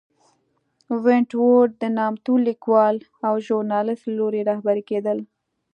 [1.03, 2.95] ونټ ورت د نامتو لیکوال
[3.27, 5.17] او ژورنالېست له لوري رهبري کېدل.